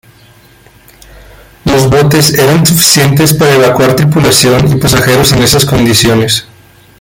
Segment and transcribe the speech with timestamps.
[1.63, 6.47] Los botes eran insuficientes para evacuar tripulación y pasajeros en esas condiciones.